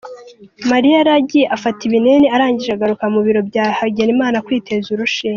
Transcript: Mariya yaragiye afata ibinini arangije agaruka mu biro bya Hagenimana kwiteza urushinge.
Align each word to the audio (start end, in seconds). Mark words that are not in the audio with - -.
Mariya 0.71 0.95
yaragiye 0.99 1.45
afata 1.55 1.79
ibinini 1.87 2.27
arangije 2.35 2.71
agaruka 2.73 3.05
mu 3.13 3.19
biro 3.25 3.41
bya 3.49 3.65
Hagenimana 3.79 4.37
kwiteza 4.45 4.87
urushinge. 4.91 5.29